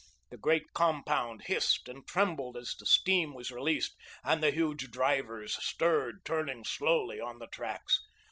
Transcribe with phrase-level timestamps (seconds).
[0.31, 5.63] The great compound hissed and trembled as the steam was released, and the huge drivers
[5.63, 8.01] stirred, turning slowly on the tracks.